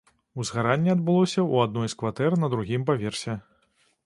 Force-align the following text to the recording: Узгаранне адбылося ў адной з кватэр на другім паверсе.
Узгаранне 0.43 0.89
адбылося 0.93 1.39
ў 1.41 1.55
адной 1.67 1.93
з 1.93 1.99
кватэр 2.01 2.39
на 2.45 2.51
другім 2.55 2.89
паверсе. 2.89 3.39